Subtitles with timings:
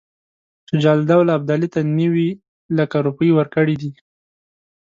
[0.69, 2.29] شجاع الدوله ابدالي ته نیوي
[2.77, 3.91] لکه روپۍ ورکړي دي.